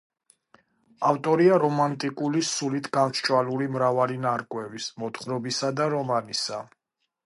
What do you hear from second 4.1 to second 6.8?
ნარკვევის, მოთხრობისა და რომანისა.